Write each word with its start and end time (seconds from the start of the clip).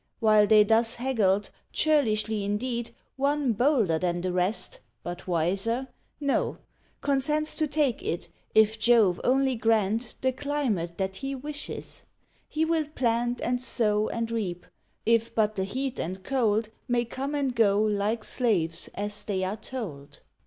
While 0.19 0.47
they 0.47 0.63
thus 0.63 0.95
haggled, 0.95 1.51
churlishly 1.71 2.43
indeed, 2.43 2.89
One 3.17 3.53
bolder 3.53 3.99
than 3.99 4.21
the 4.21 4.33
rest 4.33 4.79
but 5.03 5.27
wiser? 5.27 5.89
no 6.19 6.57
Consents 7.01 7.55
to 7.57 7.67
take 7.67 8.01
it, 8.01 8.27
if 8.55 8.79
Jove 8.79 9.21
only 9.23 9.53
grant 9.55 10.15
The 10.21 10.31
climate 10.31 10.97
that 10.97 11.17
he 11.17 11.35
wishes; 11.35 12.03
he 12.47 12.65
will 12.65 12.87
plant, 12.87 13.41
And 13.41 13.61
sow, 13.61 14.07
and 14.09 14.31
reap, 14.31 14.65
if 15.05 15.35
but 15.35 15.53
the 15.53 15.65
heat 15.65 15.99
and 15.99 16.23
cold 16.23 16.69
May 16.87 17.05
come 17.05 17.35
and 17.35 17.55
go, 17.55 17.79
like 17.79 18.23
slaves, 18.23 18.89
as 18.95 19.23
they 19.23 19.43
are 19.43 19.57
told. 19.57 20.23